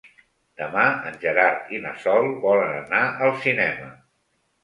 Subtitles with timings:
[0.61, 3.93] Demà en Gerard i na Sol volen anar al cinema.